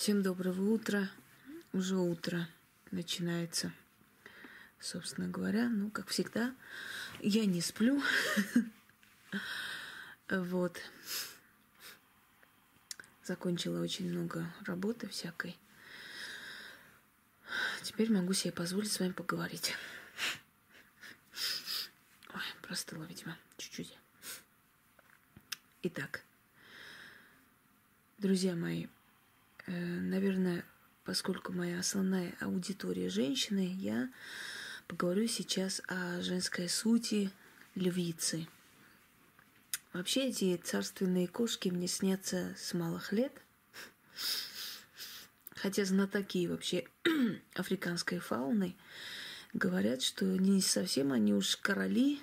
Всем 0.00 0.22
доброго 0.22 0.62
утра. 0.70 1.10
Уже 1.74 1.98
утро 1.98 2.48
начинается. 2.90 3.70
Собственно 4.78 5.28
говоря, 5.28 5.68
ну, 5.68 5.90
как 5.90 6.08
всегда, 6.08 6.54
я 7.20 7.44
не 7.44 7.60
сплю. 7.60 8.02
Вот. 10.30 10.80
Закончила 13.24 13.82
очень 13.82 14.10
много 14.10 14.50
работы 14.64 15.06
всякой. 15.06 15.58
Теперь 17.82 18.10
могу 18.10 18.32
себе 18.32 18.52
позволить 18.52 18.90
с 18.90 19.00
вами 19.00 19.12
поговорить. 19.12 19.74
Ой, 22.32 22.42
простыла, 22.62 23.04
видимо, 23.04 23.36
чуть-чуть. 23.58 23.98
Итак, 25.82 26.22
друзья 28.16 28.56
мои, 28.56 28.86
наверное, 29.66 30.64
поскольку 31.04 31.52
моя 31.52 31.78
основная 31.78 32.34
аудитория 32.40 33.08
женщины, 33.08 33.72
я 33.74 34.10
поговорю 34.86 35.26
сейчас 35.26 35.82
о 35.88 36.20
женской 36.22 36.68
сути 36.68 37.30
львицы. 37.74 38.46
Вообще 39.92 40.28
эти 40.28 40.56
царственные 40.56 41.26
кошки 41.26 41.68
мне 41.68 41.88
снятся 41.88 42.54
с 42.56 42.74
малых 42.74 43.12
лет. 43.12 43.32
Хотя 45.56 45.84
знатоки 45.84 46.46
вообще 46.46 46.86
африканской 47.54 48.18
фауны 48.18 48.76
говорят, 49.52 50.02
что 50.02 50.24
не 50.24 50.60
совсем 50.60 51.12
они 51.12 51.34
уж 51.34 51.56
короли 51.56 52.20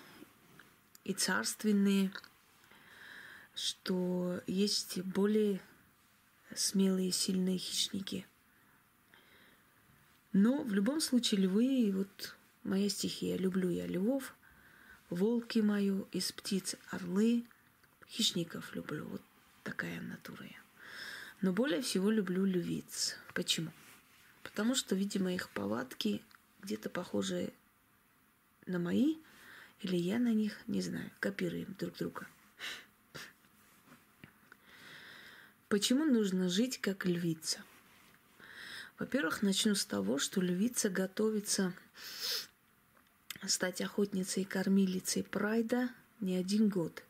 и 1.04 1.14
царственные, 1.14 2.12
что 3.54 4.42
есть 4.48 5.00
более 5.02 5.62
смелые, 6.56 7.12
сильные 7.12 7.58
хищники. 7.58 8.26
Но 10.34 10.64
в 10.64 10.73
любом 10.73 11.02
случае 11.02 11.42
львы, 11.42 11.92
вот 11.94 12.36
моя 12.64 12.89
стихия, 12.89 13.38
люблю 13.38 13.70
я 13.70 13.88
львов, 13.88 14.36
волки 15.09 15.59
мою, 15.59 16.08
из 16.12 16.31
птиц 16.31 16.76
орлы, 16.92 17.45
хищников 18.08 18.76
люблю, 18.76 19.06
вот 19.06 19.22
такая 19.64 20.02
натура 20.02 20.44
я. 20.44 20.62
Но 21.42 21.54
более 21.54 21.81
всего 21.81 22.09
люблю 22.09 22.45
львиц. 22.45 23.16
Почему? 23.34 23.72
Потому 24.44 24.76
что, 24.76 24.95
видимо, 24.95 25.34
их 25.34 25.50
повадки 25.50 26.22
где-то 26.61 26.89
похожи 26.89 27.54
на 28.66 28.80
мои, 28.80 29.16
или 29.82 29.95
я 29.95 30.20
на 30.20 30.34
них, 30.34 30.58
не 30.67 30.82
знаю, 30.82 31.11
копируем 31.20 31.76
друг 31.78 31.95
друга– 31.98 32.28
Почему 35.70 36.06
нужно 36.06 36.48
жить 36.48 36.80
как 36.80 37.06
львица? 37.06 37.60
Во-первых, 38.98 39.42
начну 39.42 39.76
с 39.76 39.86
того, 39.86 40.18
что 40.18 40.40
львица 40.40 40.90
готовится 40.90 41.73
стать 43.46 43.82
охотницей 43.82 44.44
и 44.44 44.45
кормилицей 44.45 45.23
прайда 45.23 45.90
не 46.22 46.38
один 46.38 46.70
год. 46.70 47.04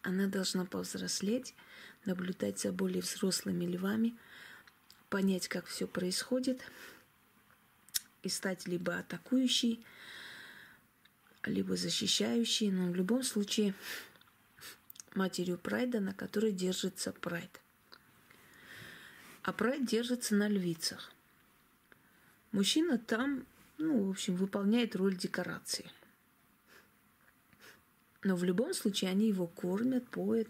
Она 0.00 0.26
должна 0.26 0.64
повзрослеть, 0.64 1.54
наблюдать 2.06 2.60
за 2.60 2.72
более 2.72 3.02
взрослыми 3.02 3.66
львами, 3.66 4.16
понять, 5.10 5.48
как 5.48 5.66
все 5.66 5.86
происходит, 5.86 6.62
и 8.22 8.30
стать 8.30 8.66
либо 8.66 8.96
атакующей, 8.96 9.84
либо 11.44 11.76
защищающей, 11.76 12.70
но 12.70 12.90
в 12.90 12.94
любом 12.94 13.22
случае 13.22 13.74
матерью 15.16 15.58
прайда, 15.58 16.00
на 16.00 16.14
которой 16.14 16.52
держится 16.52 17.12
прайд. 17.12 17.60
А 19.42 19.52
прайд 19.52 19.86
держится 19.86 20.34
на 20.34 20.48
львицах. 20.48 21.12
Мужчина 22.52 22.98
там, 22.98 23.46
ну, 23.78 24.04
в 24.06 24.10
общем, 24.10 24.36
выполняет 24.36 24.96
роль 24.96 25.16
декорации. 25.16 25.90
Но 28.22 28.34
в 28.34 28.44
любом 28.44 28.74
случае 28.74 29.10
они 29.10 29.28
его 29.28 29.46
кормят, 29.46 30.08
поят, 30.08 30.48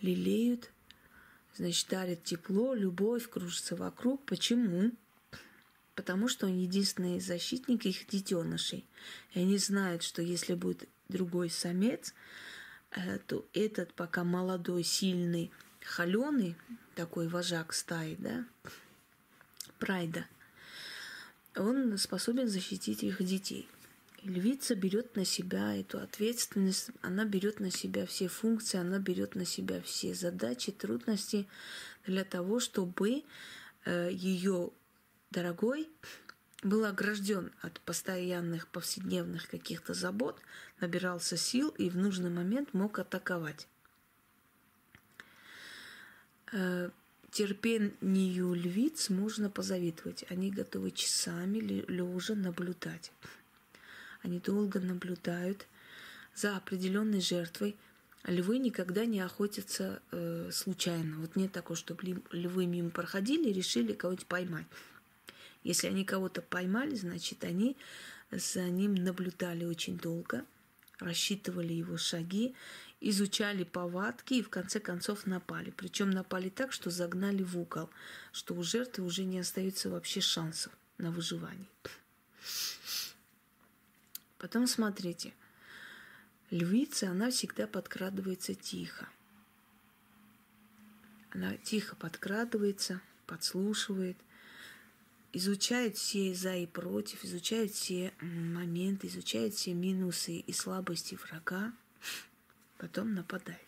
лелеют, 0.00 0.70
значит, 1.54 1.88
дарят 1.88 2.24
тепло, 2.24 2.74
любовь, 2.74 3.28
кружится 3.28 3.76
вокруг. 3.76 4.24
Почему? 4.24 4.90
Потому 5.94 6.28
что 6.28 6.46
он 6.46 6.56
единственный 6.56 7.20
защитник 7.20 7.84
их 7.86 8.06
детенышей. 8.08 8.84
И 9.34 9.40
они 9.40 9.58
знают, 9.58 10.02
что 10.02 10.22
если 10.22 10.54
будет 10.54 10.88
другой 11.08 11.50
самец, 11.50 12.14
то 13.26 13.46
этот 13.52 13.92
пока 13.94 14.24
молодой, 14.24 14.82
сильный, 14.82 15.50
холеный, 15.84 16.56
такой 16.94 17.28
вожак 17.28 17.72
стаи, 17.72 18.16
да, 18.18 18.44
прайда, 19.78 20.26
он 21.56 21.98
способен 21.98 22.48
защитить 22.48 23.02
их 23.02 23.22
детей. 23.22 23.68
львица 24.22 24.74
берет 24.74 25.16
на 25.16 25.24
себя 25.24 25.76
эту 25.76 26.00
ответственность, 26.00 26.90
она 27.02 27.24
берет 27.24 27.60
на 27.60 27.70
себя 27.70 28.06
все 28.06 28.28
функции, 28.28 28.78
она 28.78 28.98
берет 28.98 29.34
на 29.34 29.44
себя 29.44 29.80
все 29.82 30.14
задачи, 30.14 30.72
трудности 30.72 31.46
для 32.06 32.24
того, 32.24 32.58
чтобы 32.60 33.24
э, 33.84 34.10
ее 34.12 34.70
дорогой 35.30 35.88
был 36.62 36.84
огражден 36.84 37.52
от 37.62 37.80
постоянных 37.80 38.68
повседневных 38.68 39.48
каких-то 39.48 39.94
забот, 39.94 40.40
набирался 40.80 41.36
сил 41.36 41.68
и 41.70 41.88
в 41.88 41.96
нужный 41.96 42.30
момент 42.30 42.74
мог 42.74 42.98
атаковать. 42.98 43.68
Э, 46.52 46.90
терпению 47.30 48.54
львиц 48.54 49.10
можно 49.10 49.50
позавидовать. 49.50 50.24
Они 50.30 50.50
готовы 50.50 50.90
часами 50.90 51.58
лежа 51.58 52.34
наблюдать. 52.34 53.12
Они 54.22 54.40
долго 54.40 54.80
наблюдают 54.80 55.66
за 56.34 56.56
определенной 56.56 57.20
жертвой. 57.20 57.76
Львы 58.24 58.58
никогда 58.58 59.04
не 59.04 59.20
охотятся 59.20 60.02
э, 60.10 60.50
случайно. 60.52 61.18
Вот 61.20 61.36
нет 61.36 61.52
такого, 61.52 61.76
чтобы 61.76 62.20
львы 62.32 62.66
мимо 62.66 62.90
проходили 62.90 63.50
и 63.50 63.52
решили 63.52 63.92
кого-нибудь 63.92 64.26
поймать. 64.26 64.66
Если 65.62 65.88
они 65.88 66.04
кого-то 66.04 66.42
поймали, 66.42 66.94
значит, 66.94 67.44
они 67.44 67.76
за 68.30 68.68
ним 68.68 68.94
наблюдали 68.94 69.64
очень 69.64 69.98
долго, 69.98 70.44
рассчитывали 70.98 71.72
его 71.72 71.96
шаги, 71.96 72.54
изучали 73.00 73.64
повадки 73.64 74.34
и 74.34 74.42
в 74.42 74.50
конце 74.50 74.80
концов 74.80 75.26
напали. 75.26 75.70
Причем 75.70 76.10
напали 76.10 76.48
так, 76.48 76.72
что 76.72 76.90
загнали 76.90 77.42
в 77.42 77.58
угол, 77.58 77.90
что 78.32 78.54
у 78.54 78.62
жертвы 78.62 79.04
уже 79.04 79.24
не 79.24 79.38
остается 79.38 79.90
вообще 79.90 80.20
шансов 80.20 80.72
на 80.98 81.10
выживание. 81.10 81.68
Потом 84.38 84.66
смотрите. 84.66 85.32
Львица, 86.50 87.10
она 87.10 87.30
всегда 87.30 87.66
подкрадывается 87.66 88.54
тихо. 88.54 89.08
Она 91.30 91.56
тихо 91.58 91.94
подкрадывается, 91.96 93.02
подслушивает, 93.26 94.16
изучает 95.32 95.96
все 95.96 96.34
за 96.34 96.56
и 96.56 96.66
против, 96.66 97.24
изучает 97.24 97.72
все 97.72 98.12
моменты, 98.20 99.06
изучает 99.06 99.54
все 99.54 99.74
минусы 99.74 100.38
и 100.38 100.52
слабости 100.52 101.16
врага, 101.16 101.72
потом 102.78 103.14
нападает. 103.14 103.60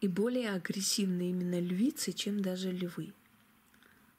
И 0.00 0.06
более 0.06 0.50
агрессивны 0.50 1.30
именно 1.30 1.58
львицы, 1.58 2.12
чем 2.12 2.40
даже 2.40 2.70
львы. 2.70 3.12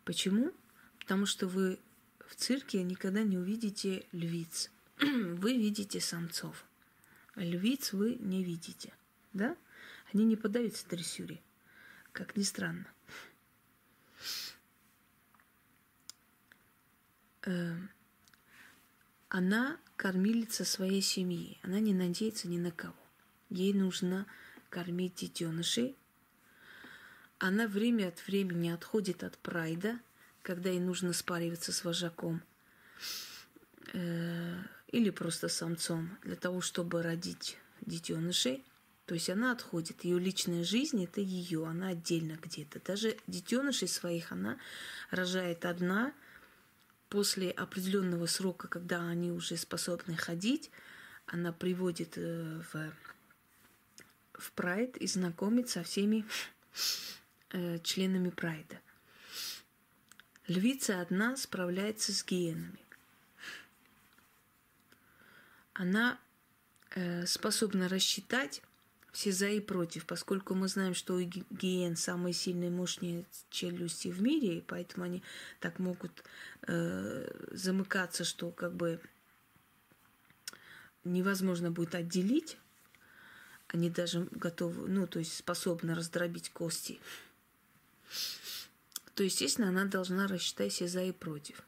Почему? 0.04 0.52
Потому 1.00 1.26
что 1.26 1.48
вы 1.48 1.80
в 2.28 2.36
цирке 2.36 2.84
никогда 2.84 3.24
не 3.24 3.38
увидите 3.38 4.06
львиц. 4.12 4.72
Вы 5.00 5.58
видите 5.58 6.02
самцов. 6.02 6.66
А 7.36 7.42
львиц 7.42 7.94
вы 7.94 8.16
не 8.20 8.44
видите. 8.44 8.94
Да? 9.32 9.56
Они 10.14 10.26
не 10.26 10.36
поддаются 10.36 10.88
дрессюре. 10.90 11.40
Как 12.12 12.36
ни 12.36 12.44
странно. 12.44 12.86
Она 19.30 19.78
кормилица 19.96 20.66
своей 20.66 21.02
семьи. 21.02 21.58
Она 21.62 21.80
не 21.80 21.94
надеется 21.94 22.48
ни 22.48 22.58
на 22.58 22.72
кого. 22.72 22.96
Ей 23.50 23.74
нужно 23.74 24.26
кормить 24.70 25.16
детенышей. 25.16 25.96
Она 27.38 27.68
время 27.68 28.10
от 28.10 28.26
времени 28.28 28.70
отходит 28.70 29.24
от 29.24 29.38
прайда, 29.38 30.00
когда 30.42 30.70
ей 30.70 30.80
нужно 30.80 31.14
спариваться 31.14 31.72
с 31.72 31.84
вожаком 31.84 32.42
э, 33.94 34.56
или 34.88 35.10
просто 35.10 35.48
самцом 35.48 36.18
для 36.24 36.36
того, 36.36 36.62
чтобы 36.62 37.02
родить 37.02 37.58
детенышей. 37.82 38.64
То 39.06 39.16
есть 39.16 39.30
она 39.30 39.52
отходит. 39.52 40.04
Ее 40.04 40.20
личная 40.20 40.64
жизнь 40.64 41.04
это 41.04 41.22
ее, 41.22 41.66
она 41.66 41.90
отдельно 41.90 42.38
где-то. 42.42 42.80
Даже 42.86 43.18
детенышей 43.28 43.88
своих 43.88 44.32
она 44.32 44.58
рожает 45.12 45.66
одна 45.66 46.14
после 47.10 47.52
определенного 47.52 48.28
срока, 48.28 48.68
когда 48.68 49.08
они 49.08 49.32
уже 49.32 49.58
способны 49.58 50.16
ходить, 50.16 50.72
она 51.26 51.52
приводит 51.52 52.18
э, 52.18 52.62
в, 52.72 52.94
в 54.34 54.52
прайд 54.54 54.98
и 54.98 55.08
знакомит 55.08 55.70
со 55.70 55.84
всеми 55.84 56.26
э, 57.52 57.80
членами 57.80 58.30
прайда. 58.30 58.80
Львица 60.48 61.02
одна 61.02 61.38
справляется 61.38 62.14
с 62.14 62.26
гиенами. 62.26 62.80
Она 65.74 66.20
э, 66.96 67.26
способна 67.26 67.88
рассчитать 67.88 68.62
все 69.12 69.32
за 69.32 69.48
и 69.50 69.60
против, 69.60 70.06
поскольку 70.06 70.54
мы 70.56 70.68
знаем, 70.68 70.94
что 70.94 71.16
у 71.16 71.22
гиен 71.22 71.96
самые 71.96 72.34
сильные 72.34 72.70
мощные 72.70 73.26
челюсти 73.50 74.10
в 74.10 74.22
мире, 74.22 74.58
и 74.60 74.62
поэтому 74.62 75.06
они 75.06 75.24
так 75.60 75.80
могут 75.80 76.24
э, 76.68 77.30
замыкаться, 77.52 78.24
что 78.24 78.52
как 78.52 78.74
бы 78.74 79.00
невозможно 81.04 81.72
будет 81.72 81.96
отделить. 81.96 82.58
Они 83.68 83.90
даже 83.90 84.28
готовы, 84.32 84.88
ну, 84.88 85.06
то 85.06 85.20
есть 85.20 85.38
способны 85.38 85.94
раздробить 85.94 86.50
кости 86.50 87.00
то, 89.20 89.24
естественно, 89.24 89.68
она 89.68 89.84
должна 89.84 90.28
рассчитать 90.28 90.72
все 90.72 90.88
за 90.88 91.04
и 91.04 91.12
против. 91.12 91.62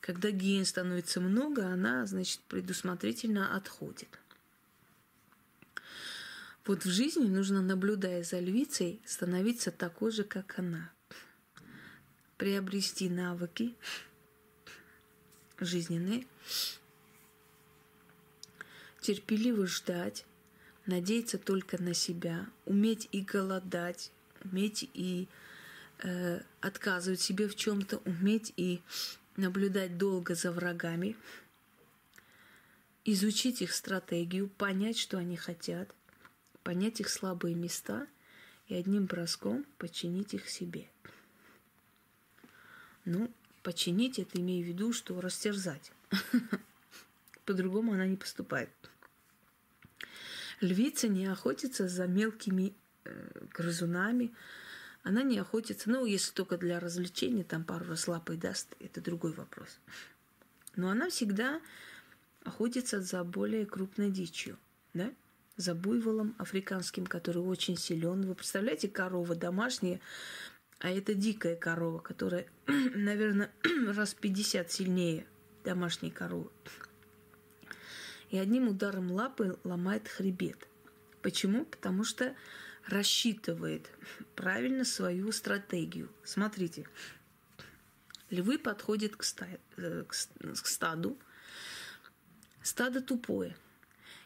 Когда 0.00 0.30
гиен 0.30 0.66
становится 0.66 1.18
много, 1.18 1.66
она, 1.66 2.04
значит, 2.04 2.40
предусмотрительно 2.40 3.56
отходит. 3.56 4.18
Вот 6.66 6.86
в 6.86 6.90
жизни 6.90 7.26
нужно, 7.26 7.60
наблюдая 7.60 8.22
за 8.24 8.40
львицей, 8.40 9.02
становиться 9.04 9.70
такой 9.70 10.10
же, 10.10 10.24
как 10.24 10.58
она. 10.58 10.90
Приобрести 12.38 13.10
навыки 13.10 13.74
жизненные, 15.60 16.26
терпеливо 19.00 19.66
ждать, 19.66 20.24
надеяться 20.86 21.38
только 21.38 21.80
на 21.80 21.92
себя, 21.92 22.46
уметь 22.64 23.08
и 23.12 23.20
голодать, 23.20 24.10
уметь 24.42 24.88
и 24.94 25.28
э, 25.98 26.40
отказывать 26.60 27.20
себе 27.20 27.46
в 27.46 27.56
чем-то, 27.56 27.98
уметь 28.06 28.54
и 28.56 28.80
наблюдать 29.36 29.98
долго 29.98 30.34
за 30.34 30.50
врагами, 30.50 31.16
изучить 33.04 33.60
их 33.60 33.74
стратегию, 33.74 34.48
понять, 34.48 34.98
что 34.98 35.18
они 35.18 35.36
хотят, 35.36 35.94
понять 36.64 37.00
их 37.00 37.08
слабые 37.08 37.54
места 37.54 38.08
и 38.66 38.74
одним 38.74 39.04
броском 39.04 39.64
подчинить 39.78 40.34
их 40.34 40.48
себе. 40.48 40.88
Ну, 43.04 43.30
починить 43.62 44.18
это 44.18 44.40
имею 44.40 44.64
в 44.64 44.68
виду, 44.68 44.92
что 44.92 45.20
растерзать. 45.20 45.92
По-другому 47.44 47.92
она 47.92 48.06
не 48.06 48.16
поступает. 48.16 48.70
Львица 50.60 51.08
не 51.08 51.26
охотится 51.26 51.88
за 51.88 52.06
мелкими 52.06 52.74
э, 53.04 53.46
грызунами, 53.52 54.32
она 55.02 55.22
не 55.22 55.38
охотится, 55.38 55.90
ну, 55.90 56.06
если 56.06 56.32
только 56.32 56.56
для 56.56 56.80
развлечения, 56.80 57.44
там 57.44 57.64
пару 57.64 57.84
раз 57.84 58.08
лапой 58.08 58.38
даст, 58.38 58.74
это 58.80 59.02
другой 59.02 59.32
вопрос. 59.32 59.78
Но 60.76 60.88
она 60.88 61.10
всегда 61.10 61.60
охотится 62.42 63.02
за 63.02 63.22
более 63.22 63.66
крупной 63.66 64.10
дичью, 64.10 64.56
да? 64.94 65.12
За 65.56 65.74
буйволом 65.74 66.34
африканским, 66.38 67.06
который 67.06 67.42
очень 67.42 67.76
силен. 67.76 68.22
Вы 68.22 68.34
представляете, 68.34 68.88
корова 68.88 69.36
домашняя, 69.36 70.00
а 70.80 70.90
это 70.90 71.14
дикая 71.14 71.54
корова, 71.54 72.00
которая, 72.00 72.46
наверное, 72.66 73.52
раз 73.94 74.14
50 74.14 74.70
сильнее 74.70 75.26
домашней 75.62 76.10
коровы. 76.10 76.50
И 78.30 78.38
одним 78.38 78.68
ударом 78.68 79.12
лапы 79.12 79.56
ломает 79.62 80.08
хребет. 80.08 80.66
Почему? 81.22 81.64
Потому 81.66 82.02
что 82.02 82.34
рассчитывает 82.86 83.90
правильно 84.34 84.84
свою 84.84 85.30
стратегию. 85.30 86.10
Смотрите, 86.24 86.88
львы 88.28 88.58
подходят 88.58 89.14
к, 89.14 89.22
ста, 89.22 89.46
э, 89.76 90.04
к 90.04 90.66
стаду. 90.66 91.16
Стадо 92.60 93.00
тупое. 93.00 93.56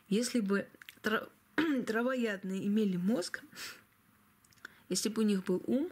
Если 0.08 0.40
бы 0.40 0.66
травоядные 1.86 2.66
имели 2.66 2.96
мозг, 2.96 3.42
если 4.88 5.08
бы 5.08 5.22
у 5.22 5.24
них 5.24 5.44
был 5.44 5.62
ум, 5.66 5.90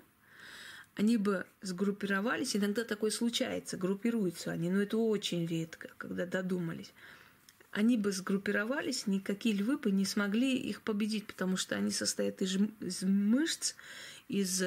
они 0.94 1.16
бы 1.18 1.46
сгруппировались. 1.60 2.56
Иногда 2.56 2.84
такое 2.84 3.10
случается, 3.10 3.76
группируются 3.76 4.50
они, 4.50 4.70
но 4.70 4.80
это 4.80 4.96
очень 4.96 5.46
редко, 5.46 5.90
когда 5.98 6.24
додумались 6.24 6.92
они 7.76 7.98
бы 7.98 8.10
сгруппировались, 8.10 9.06
никакие 9.06 9.54
львы 9.54 9.76
бы 9.76 9.90
не 9.90 10.06
смогли 10.06 10.56
их 10.56 10.80
победить, 10.80 11.26
потому 11.26 11.58
что 11.58 11.76
они 11.76 11.90
состоят 11.90 12.40
из, 12.40 12.56
из 12.80 13.02
мышц, 13.02 13.74
из, 14.28 14.62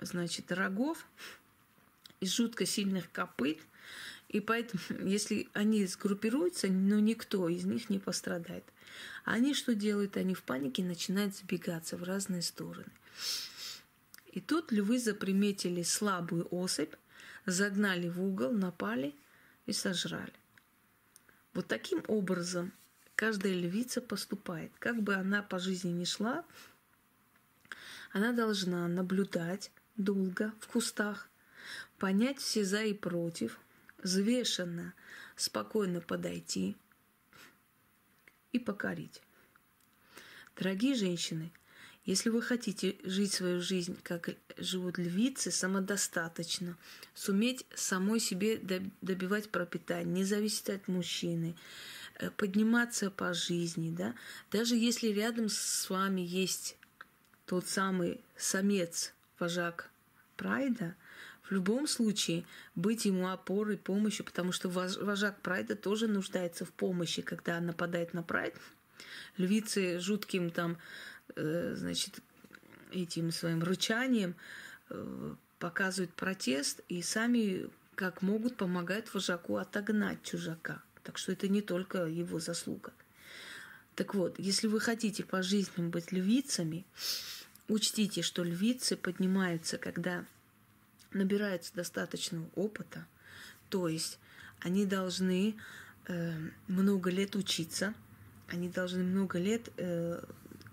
значит, 0.00 0.50
рогов, 0.50 1.06
из 2.18 2.34
жутко 2.34 2.66
сильных 2.66 3.12
копыт. 3.12 3.60
И 4.32 4.40
поэтому, 4.40 4.82
если 5.08 5.48
они 5.52 5.86
сгруппируются, 5.86 6.68
ну, 6.68 6.98
никто 6.98 7.48
из 7.48 7.64
них 7.64 7.90
не 7.90 7.98
пострадает. 7.98 8.64
Они 9.24 9.54
что 9.54 9.74
делают? 9.74 10.16
Они 10.16 10.34
в 10.34 10.42
панике 10.42 10.82
начинают 10.82 11.36
сбегаться 11.36 11.96
в 11.96 12.02
разные 12.02 12.42
стороны. 12.42 12.90
И 14.32 14.40
тут 14.40 14.72
львы 14.72 14.98
заприметили 14.98 15.82
слабую 15.82 16.48
особь, 16.50 16.94
загнали 17.44 18.08
в 18.08 18.20
угол, 18.22 18.52
напали 18.52 19.14
и 19.66 19.72
сожрали. 19.72 20.32
Вот 21.52 21.66
таким 21.66 22.02
образом 22.08 22.72
каждая 23.14 23.52
львица 23.52 24.00
поступает. 24.00 24.72
Как 24.78 25.02
бы 25.02 25.14
она 25.14 25.42
по 25.42 25.58
жизни 25.58 25.90
ни 25.90 26.04
шла, 26.04 26.44
она 28.12 28.32
должна 28.32 28.88
наблюдать 28.88 29.70
долго 29.96 30.52
в 30.60 30.66
кустах, 30.66 31.28
понять 31.98 32.38
все 32.38 32.64
за 32.64 32.82
и 32.82 32.94
против, 32.94 33.58
взвешенно, 34.02 34.94
спокойно 35.36 36.00
подойти 36.00 36.76
и 38.52 38.58
покорить. 38.58 39.22
Дорогие 40.56 40.94
женщины, 40.94 41.52
если 42.04 42.30
вы 42.30 42.42
хотите 42.42 42.96
жить 43.04 43.32
свою 43.32 43.60
жизнь, 43.60 43.96
как 44.02 44.30
живут 44.58 44.98
львицы, 44.98 45.50
самодостаточно, 45.50 46.76
суметь 47.14 47.64
самой 47.74 48.18
себе 48.18 48.58
добивать 49.00 49.50
пропитание, 49.50 50.12
не 50.12 50.24
зависеть 50.24 50.70
от 50.70 50.88
мужчины, 50.88 51.56
э, 52.18 52.30
подниматься 52.30 53.10
по 53.10 53.32
жизни, 53.32 53.94
да, 53.94 54.14
даже 54.50 54.74
если 54.74 55.08
рядом 55.08 55.48
с 55.48 55.88
вами 55.88 56.20
есть 56.20 56.76
тот 57.46 57.68
самый 57.68 58.20
самец, 58.36 59.14
вожак 59.38 59.90
прайда, 60.36 60.96
в 61.52 61.54
любом 61.54 61.86
случае 61.86 62.44
быть 62.74 63.04
ему 63.04 63.28
опорой, 63.28 63.76
помощью, 63.76 64.24
потому 64.24 64.52
что 64.52 64.68
вожак 64.70 65.40
прайда 65.42 65.76
тоже 65.76 66.08
нуждается 66.08 66.64
в 66.64 66.72
помощи, 66.72 67.20
когда 67.20 67.60
нападает 67.60 68.14
на 68.14 68.22
прайд. 68.22 68.54
Львицы 69.36 69.98
жутким 69.98 70.50
там 70.50 70.78
Э, 71.36 71.74
значит, 71.76 72.20
этим 72.90 73.30
своим 73.30 73.62
рычанием 73.62 74.34
э, 74.90 75.34
показывают 75.58 76.12
протест 76.12 76.80
и 76.88 77.02
сами 77.02 77.70
как 77.94 78.22
могут 78.22 78.56
помогают 78.56 79.12
вожаку 79.14 79.56
отогнать 79.56 80.22
чужака. 80.22 80.82
Так 81.02 81.18
что 81.18 81.32
это 81.32 81.48
не 81.48 81.62
только 81.62 82.06
его 82.06 82.38
заслуга. 82.38 82.92
Так 83.94 84.14
вот, 84.14 84.38
если 84.38 84.66
вы 84.66 84.80
хотите 84.80 85.24
по 85.24 85.42
жизни 85.42 85.86
быть 85.86 86.12
львицами, 86.12 86.84
учтите, 87.68 88.22
что 88.22 88.42
львицы 88.42 88.96
поднимаются, 88.96 89.78
когда 89.78 90.24
набираются 91.14 91.74
достаточного 91.74 92.46
опыта, 92.54 93.06
то 93.68 93.88
есть 93.88 94.18
они 94.60 94.86
должны 94.86 95.56
э, 96.06 96.34
много 96.68 97.10
лет 97.10 97.36
учиться, 97.36 97.94
они 98.48 98.68
должны 98.68 99.02
много 99.02 99.38
лет 99.38 99.70
э, 99.76 100.22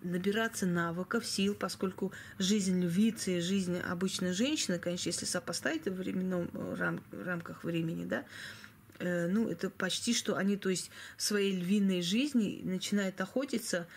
набираться 0.01 0.65
навыков, 0.65 1.25
сил, 1.25 1.55
поскольку 1.55 2.11
жизнь 2.37 2.81
львицы 2.81 3.37
и 3.37 3.41
жизнь 3.41 3.77
обычной 3.79 4.33
женщины, 4.33 4.79
конечно, 4.79 5.09
если 5.09 5.25
сопоставить 5.25 5.85
в 5.85 5.95
временном 5.95 6.49
э, 6.53 6.75
рам, 6.77 7.03
рамках 7.11 7.63
времени, 7.63 8.05
да, 8.05 8.25
э, 8.99 9.27
ну, 9.27 9.49
это 9.49 9.69
почти 9.69 10.13
что 10.13 10.35
они, 10.35 10.57
то 10.57 10.69
есть, 10.69 10.91
в 11.17 11.21
своей 11.21 11.55
львиной 11.55 12.01
жизни 12.01 12.61
начинают 12.63 13.19
охотиться, 13.21 13.87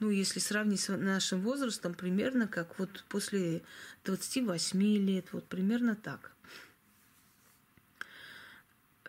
ну, 0.00 0.10
если 0.10 0.40
сравнить 0.40 0.80
с 0.80 0.96
нашим 0.96 1.42
возрастом, 1.42 1.94
примерно 1.94 2.48
как 2.48 2.78
вот 2.78 3.04
после 3.08 3.62
28 4.04 4.82
лет, 4.82 5.32
вот 5.32 5.46
примерно 5.46 5.94
так. 5.94 6.32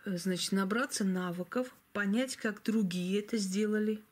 Э, 0.06 0.18
значит, 0.18 0.52
набраться 0.52 1.04
навыков, 1.04 1.74
понять, 1.94 2.36
как 2.36 2.64
другие 2.64 3.20
это 3.20 3.38
сделали, 3.38 4.04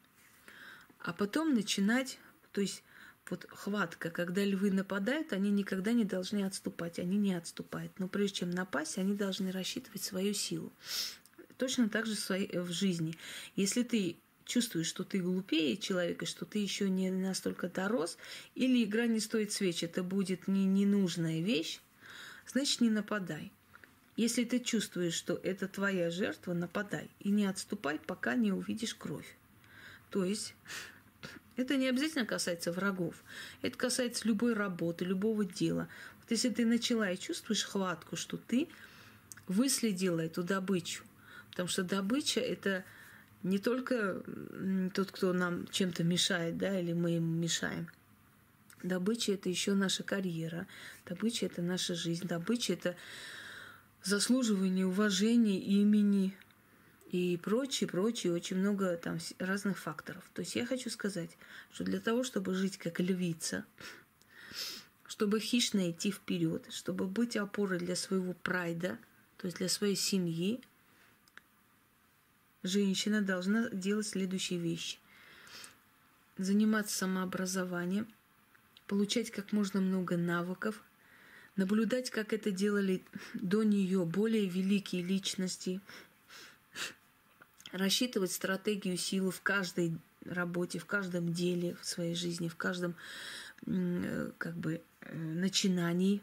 а 1.00 1.14
потом 1.14 1.54
начинать 1.54 2.20
то 2.52 2.62
есть 2.62 2.84
вот 3.30 3.46
хватка, 3.50 4.10
когда 4.10 4.44
львы 4.44 4.72
нападают, 4.72 5.34
они 5.34 5.52
никогда 5.52 5.92
не 5.92 6.04
должны 6.04 6.44
отступать, 6.44 6.98
они 6.98 7.18
не 7.18 7.34
отступают. 7.34 8.00
Но 8.00 8.08
прежде 8.08 8.40
чем 8.40 8.50
напасть, 8.50 8.98
они 8.98 9.14
должны 9.14 9.52
рассчитывать 9.52 10.02
свою 10.02 10.34
силу. 10.34 10.74
Точно 11.58 11.90
так 11.90 12.06
же 12.08 12.16
в, 12.16 12.20
своей, 12.20 12.58
в 12.58 12.72
жизни. 12.72 13.16
Если 13.56 13.84
ты 13.84 14.18
чувствуешь, 14.50 14.88
что 14.88 15.04
ты 15.04 15.20
глупее 15.20 15.78
человека, 15.78 16.26
что 16.26 16.44
ты 16.44 16.60
еще 16.60 16.90
не 16.90 17.12
настолько 17.12 17.70
дорос, 17.70 18.18
или 18.56 18.84
игра 18.84 19.06
не 19.06 19.20
стоит 19.20 19.52
свеч, 19.54 19.84
это 19.84 20.04
будет 20.04 20.48
не 20.48 20.66
ненужная 20.66 21.40
вещь, 21.40 21.80
значит, 22.48 22.82
не 22.82 22.90
нападай. 22.90 23.52
Если 24.18 24.44
ты 24.44 24.60
чувствуешь, 24.60 25.14
что 25.14 25.40
это 25.44 25.68
твоя 25.68 26.10
жертва, 26.10 26.54
нападай 26.54 27.10
и 27.20 27.30
не 27.30 27.46
отступай, 27.46 28.00
пока 28.00 28.36
не 28.36 28.52
увидишь 28.52 28.96
кровь. 28.96 29.38
То 30.10 30.26
есть 30.26 30.56
это 31.56 31.78
не 31.78 31.88
обязательно 31.88 32.26
касается 32.26 32.72
врагов. 32.72 33.24
Это 33.62 33.78
касается 33.78 34.28
любой 34.28 34.56
работы, 34.56 35.06
любого 35.06 35.46
дела. 35.46 35.88
Вот 36.20 36.32
если 36.32 36.50
ты 36.50 36.66
начала 36.66 37.10
и 37.12 37.18
чувствуешь 37.18 37.64
хватку, 37.64 38.18
что 38.18 38.36
ты 38.36 38.68
выследила 39.48 40.20
эту 40.20 40.44
добычу, 40.44 41.04
потому 41.52 41.70
что 41.70 41.84
добыча– 41.84 42.40
это 42.42 42.84
не 43.44 43.60
только 43.60 44.24
тот, 44.94 45.12
кто 45.12 45.34
нам 45.34 45.68
чем-то 45.68 46.04
мешает, 46.04 46.58
да, 46.58 46.80
или 46.80 46.94
мы 46.94 47.18
им 47.18 47.40
мешаем. 47.40 47.90
Добыча– 48.84 49.32
это 49.34 49.50
еще 49.50 49.74
наша 49.74 50.04
карьера, 50.04 50.68
добыча– 51.06 51.46
это 51.48 51.62
наша 51.62 51.96
жизнь, 51.96 52.28
добыча– 52.28 52.74
это 52.74 52.96
заслуживание 54.04 54.86
уважения 54.86 55.60
имени 55.60 56.38
и 57.12 57.38
прочее, 57.42 57.90
прочее, 57.90 58.34
очень 58.34 58.58
много 58.58 58.96
там 58.96 59.18
разных 59.40 59.78
факторов. 59.78 60.24
То 60.34 60.42
есть 60.42 60.56
я 60.56 60.66
хочу 60.66 60.90
сказать, 60.90 61.38
что 61.74 61.84
для 61.84 62.00
того, 62.00 62.24
чтобы 62.24 62.54
жить 62.54 62.78
как 62.78 63.00
львица, 63.00 63.66
чтобы 65.08 65.40
хищно 65.40 65.90
идти 65.92 66.12
вперед, 66.12 66.66
чтобы 66.70 67.08
быть 67.08 67.36
опорой 67.36 67.80
для 67.80 67.96
своего 67.96 68.34
прайда, 68.34 68.98
то 69.38 69.48
есть 69.48 69.58
для 69.58 69.70
своей 69.70 69.96
семьи, 69.96 70.62
женщина 72.64 73.22
должна 73.22 73.70
делать 73.70 74.08
следующие 74.08 74.60
вещи. 74.60 74.98
Заниматься 76.38 76.96
самообразованием, 76.96 78.08
получать 78.88 79.32
как 79.32 79.52
можно 79.52 79.82
много 79.82 80.18
навыков, 80.18 80.82
наблюдать, 81.56 82.10
как 82.10 82.34
это 82.34 82.52
делали 82.52 83.04
до 83.34 83.64
нее 83.64 84.06
более 84.06 84.48
великие 84.48 85.04
личности, 85.04 85.82
рассчитывать 87.72 88.32
стратегию 88.32 88.98
силы 88.98 89.32
в 89.32 89.42
каждой 89.42 89.98
работе, 90.26 90.80
в 90.80 90.86
каждом 90.86 91.34
деле 91.34 91.76
в 91.82 91.86
своей 91.86 92.16
жизни, 92.16 92.48
в 92.48 92.56
каждом 92.56 92.96
как 94.38 94.56
бы 94.56 94.82
э, 95.02 95.18
начинании, 95.18 96.22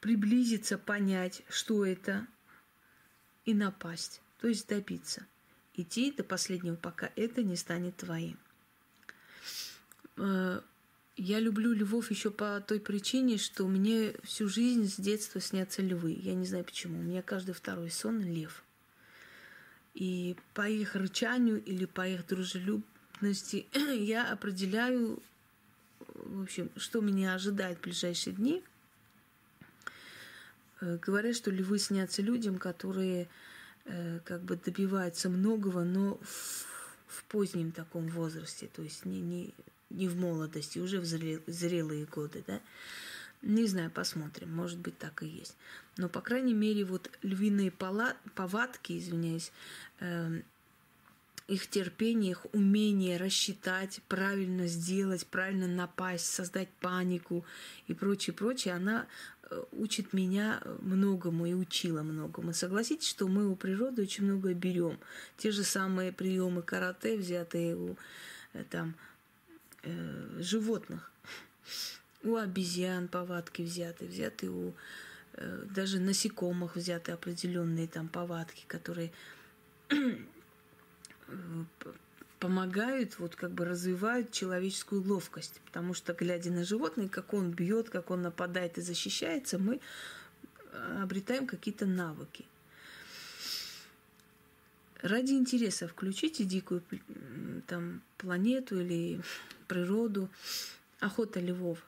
приблизиться, 0.00 0.76
понять, 0.78 1.42
что 1.48 1.86
это, 1.86 2.26
и 3.50 3.54
напасть, 3.54 4.20
то 4.40 4.48
есть 4.48 4.68
добиться. 4.68 5.26
Идти 5.74 6.12
до 6.12 6.24
последнего, 6.24 6.76
пока 6.76 7.10
это 7.16 7.42
не 7.42 7.56
станет 7.56 7.96
твоим. 7.96 8.38
Э, 10.16 10.60
я 11.16 11.38
люблю 11.38 11.72
львов 11.72 12.10
еще 12.10 12.30
по 12.30 12.60
той 12.60 12.80
причине, 12.80 13.38
что 13.38 13.66
мне 13.66 14.14
всю 14.22 14.48
жизнь 14.48 14.88
с 14.88 14.96
детства 14.96 15.40
снятся 15.40 15.82
львы. 15.82 16.18
Я 16.18 16.34
не 16.34 16.46
знаю 16.46 16.64
почему. 16.64 16.98
У 16.98 17.02
меня 17.02 17.22
каждый 17.22 17.52
второй 17.52 17.90
сон 17.90 18.20
лев. 18.20 18.64
И 19.94 20.36
по 20.54 20.68
их 20.68 20.94
рычанию 20.94 21.62
или 21.62 21.84
по 21.84 22.06
их 22.06 22.26
дружелюбности 22.26 23.66
я 23.74 24.30
определяю, 24.30 25.22
в 26.14 26.42
общем, 26.42 26.70
что 26.76 27.00
меня 27.00 27.34
ожидает 27.34 27.78
в 27.78 27.82
ближайшие 27.82 28.34
дни. 28.34 28.62
Э, 30.80 30.98
говорят, 31.00 31.36
что 31.36 31.50
львы 31.50 31.78
снятся 31.78 32.22
людям, 32.22 32.58
которые 32.58 33.28
э, 33.84 34.20
как 34.24 34.42
бы 34.42 34.56
добиваются 34.56 35.28
многого, 35.28 35.84
но 35.84 36.18
в, 36.22 36.66
в 37.06 37.24
позднем 37.24 37.72
таком 37.72 38.08
возрасте, 38.08 38.68
то 38.74 38.82
есть 38.82 39.04
не, 39.04 39.20
не, 39.20 39.54
не 39.90 40.08
в 40.08 40.16
молодости, 40.16 40.78
уже 40.78 41.00
в 41.00 41.04
зрелые 41.04 42.06
годы, 42.06 42.44
да. 42.46 42.60
Не 43.42 43.66
знаю, 43.66 43.90
посмотрим, 43.90 44.54
может 44.54 44.78
быть, 44.78 44.98
так 44.98 45.22
и 45.22 45.26
есть. 45.26 45.56
Но, 45.96 46.10
по 46.10 46.20
крайней 46.20 46.52
мере, 46.52 46.84
вот 46.84 47.10
львиные 47.22 47.70
повадки, 47.70 48.98
извиняюсь, 48.98 49.50
э, 50.00 50.42
их 51.48 51.66
терпение, 51.66 52.32
их 52.32 52.46
умение 52.52 53.16
рассчитать, 53.16 54.00
правильно 54.08 54.66
сделать, 54.66 55.26
правильно 55.26 55.66
напасть, 55.66 56.26
создать 56.26 56.68
панику 56.80 57.44
и 57.88 57.94
прочее, 57.94 58.34
прочее, 58.34 58.74
она 58.74 59.06
учит 59.72 60.12
меня 60.12 60.62
многому 60.80 61.46
и 61.46 61.54
учила 61.54 62.02
многому. 62.02 62.52
Согласитесь, 62.52 63.08
что 63.08 63.28
мы 63.28 63.48
у 63.48 63.56
природы 63.56 64.02
очень 64.02 64.24
многое 64.24 64.54
берем. 64.54 64.98
Те 65.36 65.50
же 65.50 65.64
самые 65.64 66.12
приемы 66.12 66.62
карате, 66.62 67.16
взятые 67.16 67.76
у 67.76 67.96
э, 68.52 68.64
там, 68.70 68.94
э, 69.82 70.40
животных. 70.40 71.10
У 72.22 72.36
обезьян 72.36 73.08
повадки 73.08 73.62
взяты, 73.62 74.06
взяты 74.06 74.50
у 74.50 74.74
э, 75.34 75.64
даже 75.74 75.98
насекомых 75.98 76.76
взяты 76.76 77.12
определенные 77.12 77.88
там 77.88 78.08
повадки, 78.08 78.64
которые 78.66 79.10
помогают, 82.40 83.18
вот 83.18 83.36
как 83.36 83.52
бы 83.52 83.64
развивают 83.64 84.32
человеческую 84.32 85.02
ловкость. 85.02 85.60
Потому 85.66 85.94
что, 85.94 86.14
глядя 86.14 86.50
на 86.50 86.64
животное, 86.64 87.08
как 87.08 87.32
он 87.34 87.52
бьет, 87.52 87.90
как 87.90 88.10
он 88.10 88.22
нападает 88.22 88.78
и 88.78 88.80
защищается, 88.80 89.58
мы 89.58 89.80
обретаем 91.00 91.46
какие-то 91.46 91.86
навыки. 91.86 92.46
Ради 95.02 95.32
интереса 95.32 95.88
включите 95.88 96.44
дикую 96.44 96.82
там, 97.66 98.02
планету 98.18 98.80
или 98.80 99.20
природу, 99.68 100.28
охота 100.98 101.40
львов, 101.40 101.78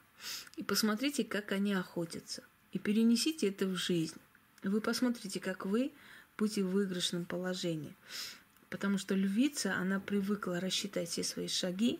и 0.55 0.63
посмотрите, 0.63 1.23
как 1.23 1.51
они 1.51 1.73
охотятся. 1.73 2.43
И 2.71 2.79
перенесите 2.79 3.49
это 3.49 3.67
в 3.67 3.75
жизнь. 3.75 4.17
Вы 4.63 4.81
посмотрите, 4.81 5.39
как 5.39 5.65
вы 5.65 5.91
будете 6.37 6.63
в 6.63 6.71
выигрышном 6.71 7.25
положении. 7.25 7.93
Потому 8.73 8.97
что 8.97 9.13
львица, 9.13 9.75
она 9.75 9.99
привыкла 9.99 10.59
рассчитать 10.59 11.07
все 11.07 11.23
свои 11.23 11.47
шаги, 11.47 11.99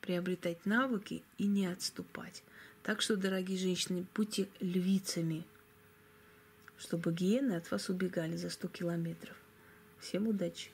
приобретать 0.00 0.64
навыки 0.64 1.24
и 1.38 1.48
не 1.48 1.66
отступать. 1.66 2.44
Так 2.84 3.02
что, 3.02 3.16
дорогие 3.16 3.58
женщины, 3.58 4.06
будьте 4.14 4.48
львицами, 4.60 5.44
чтобы 6.78 7.12
гиены 7.12 7.54
от 7.54 7.68
вас 7.72 7.88
убегали 7.88 8.36
за 8.36 8.48
100 8.48 8.68
километров. 8.68 9.36
Всем 9.98 10.28
удачи! 10.28 10.70